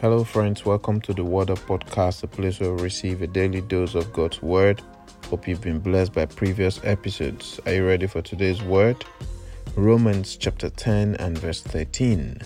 [0.00, 0.64] Hello, friends.
[0.64, 4.40] Welcome to the Word Podcast, a place where we receive a daily dose of God's
[4.40, 4.80] Word.
[5.28, 7.60] Hope you've been blessed by previous episodes.
[7.66, 9.04] Are you ready for today's word?
[9.76, 12.40] Romans chapter 10 and verse 13.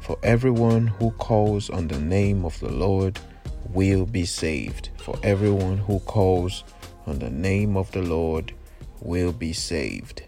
[0.00, 3.20] For everyone who calls on the name of the Lord
[3.68, 4.88] will be saved.
[4.96, 6.64] For everyone who calls
[7.06, 8.52] on the name of the Lord
[9.00, 10.24] will be saved.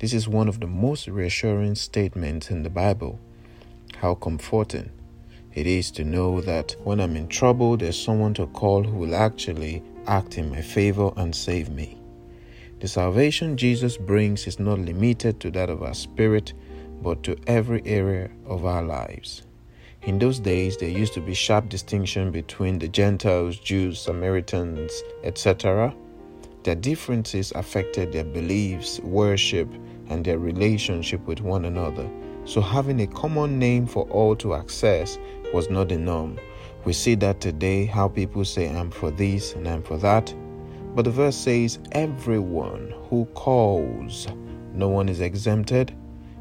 [0.00, 3.18] This is one of the most reassuring statements in the Bible.
[3.96, 4.90] How comforting
[5.54, 9.14] it is to know that when I'm in trouble, there's someone to call who will
[9.14, 11.96] actually act in my favor and save me.
[12.80, 16.52] The salvation Jesus brings is not limited to that of our spirit,
[17.02, 19.42] but to every area of our lives.
[20.02, 25.94] In those days, there used to be sharp distinction between the Gentiles, Jews, Samaritans, etc.
[26.64, 29.68] Their differences affected their beliefs, worship,
[30.08, 32.10] and their relationship with one another.
[32.44, 35.18] So, having a common name for all to access
[35.54, 36.36] was not the norm.
[36.84, 40.34] We see that today, how people say, I'm for this and I'm for that.
[40.96, 44.26] But the verse says, Everyone who calls,
[44.72, 45.94] no one is exempted.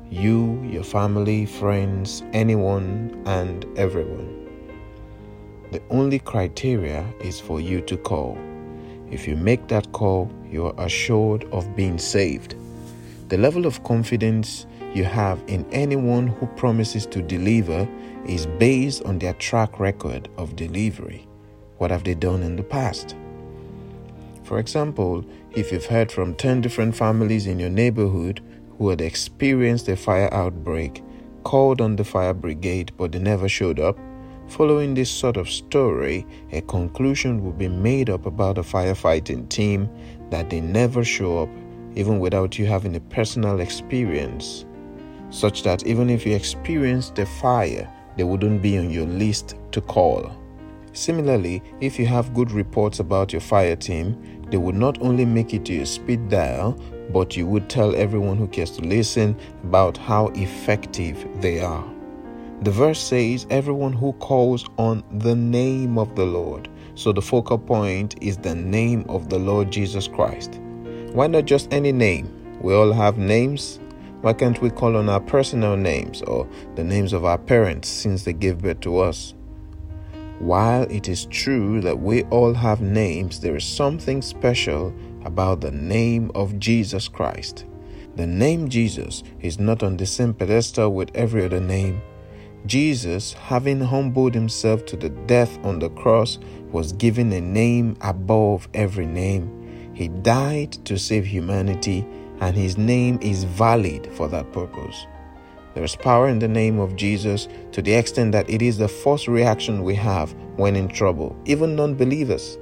[0.09, 4.49] You, your family, friends, anyone, and everyone.
[5.71, 8.35] The only criteria is for you to call.
[9.11, 12.55] If you make that call, you are assured of being saved.
[13.29, 17.87] The level of confidence you have in anyone who promises to deliver
[18.25, 21.27] is based on their track record of delivery.
[21.77, 23.15] What have they done in the past?
[24.43, 28.41] For example, if you've heard from 10 different families in your neighborhood
[28.77, 31.03] who had experienced a fire outbreak,
[31.43, 33.97] called on the fire brigade but they never showed up,
[34.47, 39.89] following this sort of story, a conclusion will be made up about the firefighting team
[40.29, 41.49] that they never show up
[41.95, 44.65] even without you having a personal experience
[45.33, 49.81] such that even if you experience the fire, they wouldn't be on your list to
[49.81, 50.31] call.
[50.93, 55.55] Similarly, if you have good reports about your fire team, they would not only make
[55.55, 56.73] it to your speed dial,
[57.11, 61.83] but you would tell everyone who cares to listen about how effective they are.
[62.61, 66.69] The verse says, Everyone who calls on the name of the Lord.
[66.93, 70.61] So the focal point is the name of the Lord Jesus Christ.
[71.11, 72.29] Why not just any name?
[72.61, 73.79] We all have names,
[74.23, 78.23] why can't we call on our personal names or the names of our parents since
[78.23, 79.33] they gave birth to us?
[80.39, 84.93] While it is true that we all have names, there is something special
[85.25, 87.65] about the name of Jesus Christ.
[88.15, 92.01] The name Jesus is not on the same pedestal with every other name.
[92.65, 96.39] Jesus, having humbled himself to the death on the cross,
[96.71, 99.91] was given a name above every name.
[99.93, 102.07] He died to save humanity
[102.43, 105.07] and his name is valid for that purpose.
[105.75, 108.89] There is power in the name of Jesus to the extent that it is the
[108.89, 112.57] first reaction we have when in trouble, even non believers.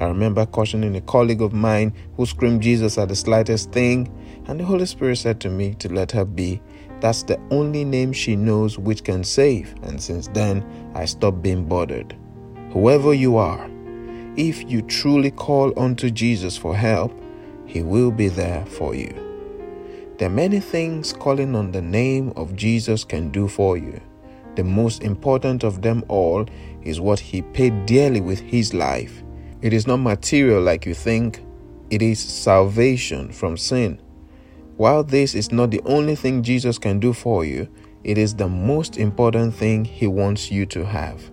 [0.00, 4.10] I remember cautioning a colleague of mine who screamed Jesus at the slightest thing,
[4.46, 6.62] and the Holy Spirit said to me to let her be.
[7.00, 11.66] That's the only name she knows which can save, and since then I stopped being
[11.66, 12.16] bothered.
[12.70, 13.70] Whoever you are,
[14.36, 17.12] if you truly call unto Jesus for help,
[17.74, 19.12] he will be there for you.
[20.18, 24.00] There are many things calling on the name of Jesus can do for you.
[24.54, 26.46] The most important of them all
[26.82, 29.24] is what He paid dearly with His life.
[29.60, 31.44] It is not material like you think,
[31.90, 34.00] it is salvation from sin.
[34.76, 37.68] While this is not the only thing Jesus can do for you,
[38.04, 41.28] it is the most important thing He wants you to have.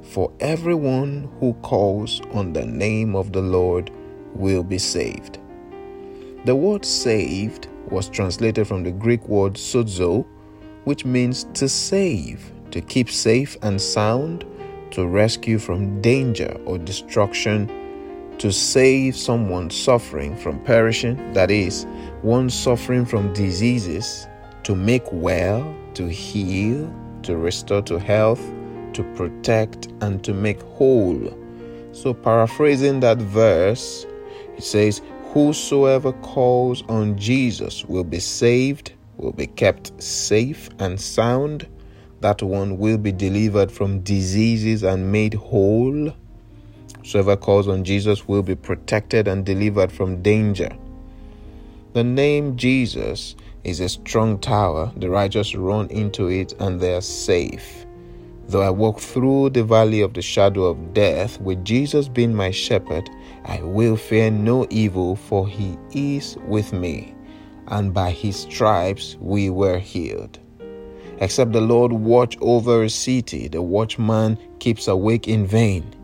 [0.00, 3.90] For everyone who calls on the name of the Lord
[4.34, 5.40] will be saved.
[6.44, 10.26] The word saved was translated from the Greek word sozo,
[10.84, 14.44] which means to save, to keep safe and sound,
[14.90, 17.70] to rescue from danger or destruction,
[18.36, 21.86] to save someone suffering from perishing, that is,
[22.20, 24.26] one suffering from diseases,
[24.64, 26.92] to make well, to heal,
[27.22, 28.42] to restore to health,
[28.92, 31.32] to protect, and to make whole.
[31.92, 34.04] So, paraphrasing that verse,
[34.58, 35.00] it says,
[35.34, 41.66] Whosoever calls on Jesus will be saved, will be kept safe and sound.
[42.20, 46.14] That one will be delivered from diseases and made whole.
[46.98, 50.70] Whosoever calls on Jesus will be protected and delivered from danger.
[51.94, 53.34] The name Jesus
[53.64, 54.92] is a strong tower.
[54.96, 57.84] The righteous run into it and they are safe.
[58.46, 62.52] Though I walk through the valley of the shadow of death, with Jesus being my
[62.52, 63.10] shepherd,
[63.44, 67.14] I will fear no evil, for he is with me,
[67.68, 70.38] and by his stripes we were healed.
[71.18, 75.94] Except the Lord watch over a city, the watchman keeps awake in vain.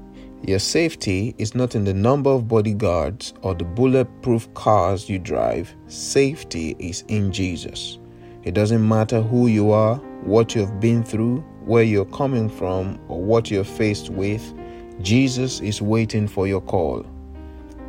[0.47, 5.75] Your safety is not in the number of bodyguards or the bulletproof cars you drive.
[5.89, 7.99] Safety is in Jesus.
[8.45, 12.99] It doesn't matter who you are, what you have been through, where you're coming from,
[13.09, 14.55] or what you're faced with.
[15.03, 17.05] Jesus is waiting for your call.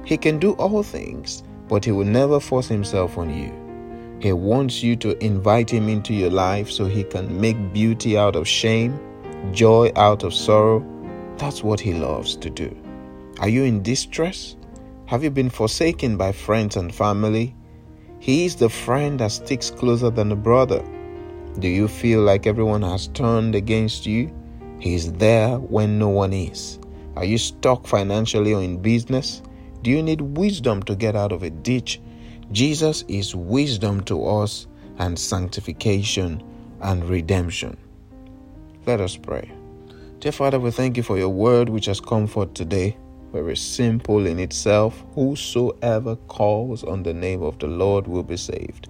[0.06, 3.51] He can do all things, but He will never force Himself on you.
[4.19, 8.36] He wants you to invite Him into your life so He can make beauty out
[8.36, 9.00] of shame,
[9.51, 10.86] joy out of sorrow,
[11.38, 12.75] that's what He loves to do.
[13.39, 14.56] Are you in distress?
[15.06, 17.56] Have you been forsaken by friends and family?
[18.19, 20.86] He is the friend that sticks closer than a brother.
[21.57, 24.31] Do you feel like everyone has turned against you?
[24.80, 26.80] He is there when no one is.
[27.15, 29.42] Are you stuck financially or in business?
[29.83, 32.00] Do you need wisdom to get out of a ditch?
[32.51, 34.68] Jesus is wisdom to us
[35.00, 36.44] and sanctification
[36.81, 37.78] and redemption.
[38.86, 39.51] Let us pray.
[40.19, 42.95] Dear Father, we thank you for your word which has come forth today.
[43.31, 45.04] Very simple in itself.
[45.16, 48.89] Whosoever calls on the name of the Lord will be saved.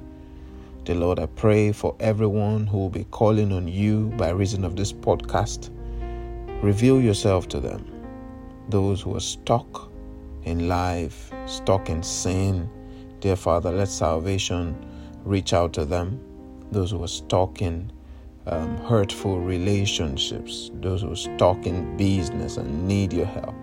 [0.83, 4.75] Dear Lord, I pray for everyone who will be calling on you by reason of
[4.75, 5.69] this podcast.
[6.61, 7.85] Reveal yourself to them.
[8.69, 9.90] Those who are stuck
[10.43, 12.69] in life, stuck in sin.
[13.19, 14.75] Dear Father, let salvation
[15.23, 16.19] reach out to them.
[16.71, 17.91] Those who are stuck in
[18.47, 23.55] um, hurtful relationships, those who are stuck in business and need your help.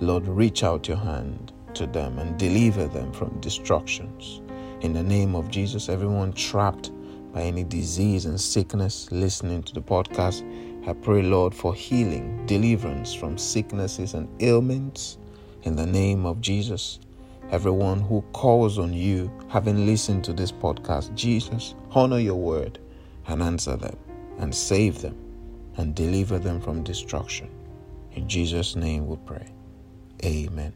[0.00, 4.40] Lord, reach out your hand to them and deliver them from destructions.
[4.82, 6.90] In the name of Jesus, everyone trapped
[7.32, 10.42] by any disease and sickness listening to the podcast,
[10.88, 15.18] I pray, Lord, for healing, deliverance from sicknesses and ailments.
[15.62, 17.00] In the name of Jesus,
[17.50, 22.78] everyone who calls on you, having listened to this podcast, Jesus, honor your word
[23.26, 23.96] and answer them
[24.38, 25.16] and save them
[25.76, 27.50] and deliver them from destruction.
[28.12, 29.52] In Jesus' name we pray.
[30.24, 30.72] Amen.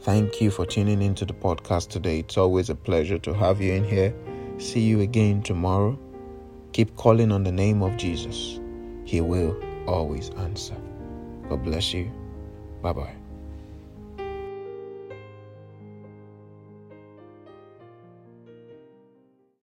[0.00, 2.20] Thank you for tuning into the podcast today.
[2.20, 4.14] It's always a pleasure to have you in here.
[4.58, 5.98] See you again tomorrow.
[6.72, 8.60] Keep calling on the name of Jesus.
[9.04, 10.76] He will always answer.
[11.48, 12.12] God bless you.
[12.82, 13.25] Bye bye.